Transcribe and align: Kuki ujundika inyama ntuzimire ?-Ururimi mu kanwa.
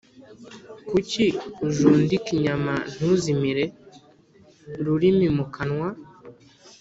Kuki 0.89 1.25
ujundika 1.67 2.27
inyama 2.35 2.73
ntuzimire 2.95 3.65
?-Ururimi 4.73 5.27
mu 5.37 5.45
kanwa. 5.53 5.89